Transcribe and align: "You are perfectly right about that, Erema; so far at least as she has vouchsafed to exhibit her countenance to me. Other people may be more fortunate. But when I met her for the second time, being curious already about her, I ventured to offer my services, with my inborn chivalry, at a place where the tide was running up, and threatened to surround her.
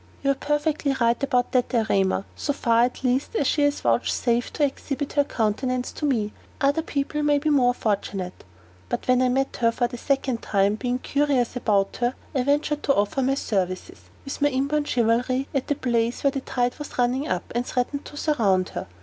"You 0.23 0.31
are 0.31 0.33
perfectly 0.33 0.95
right 0.99 1.21
about 1.21 1.51
that, 1.51 1.71
Erema; 1.75 2.25
so 2.35 2.53
far 2.53 2.85
at 2.85 3.03
least 3.03 3.35
as 3.35 3.45
she 3.45 3.61
has 3.61 3.81
vouchsafed 3.81 4.55
to 4.55 4.65
exhibit 4.65 5.13
her 5.13 5.23
countenance 5.23 5.91
to 5.91 6.05
me. 6.07 6.33
Other 6.59 6.81
people 6.81 7.21
may 7.21 7.37
be 7.37 7.51
more 7.51 7.75
fortunate. 7.75 8.43
But 8.89 9.07
when 9.07 9.21
I 9.21 9.29
met 9.29 9.57
her 9.57 9.71
for 9.71 9.85
the 9.87 9.99
second 9.99 10.41
time, 10.41 10.73
being 10.73 10.97
curious 10.97 11.49
already 11.49 11.59
about 11.63 11.97
her, 11.97 12.15
I 12.33 12.41
ventured 12.41 12.81
to 12.81 12.95
offer 12.95 13.21
my 13.21 13.35
services, 13.35 14.01
with 14.25 14.41
my 14.41 14.49
inborn 14.49 14.85
chivalry, 14.85 15.47
at 15.53 15.69
a 15.69 15.75
place 15.75 16.23
where 16.23 16.31
the 16.31 16.41
tide 16.41 16.79
was 16.79 16.97
running 16.97 17.27
up, 17.27 17.51
and 17.53 17.63
threatened 17.63 18.03
to 18.05 18.17
surround 18.17 18.69
her. 18.69 18.87